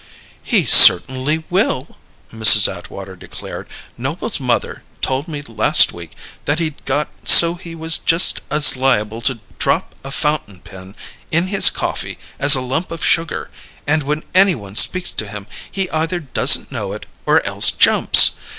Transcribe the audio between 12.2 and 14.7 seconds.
as a lump of sugar; and when any